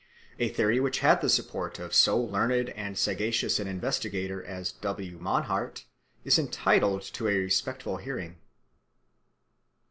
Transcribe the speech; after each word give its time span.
A 0.39 0.49
theory 0.49 0.79
which 0.79 1.01
had 1.01 1.21
the 1.21 1.29
support 1.29 1.77
of 1.77 1.93
so 1.93 2.19
learned 2.19 2.69
and 2.69 2.97
sagacious 2.97 3.59
an 3.59 3.67
investigator 3.67 4.43
as 4.43 4.71
W. 4.71 5.19
Mannhardt 5.19 5.85
is 6.25 6.39
entitled 6.39 7.03
to 7.13 7.27
a 7.27 7.37
respectful 7.37 7.97
hearing. 7.97 8.37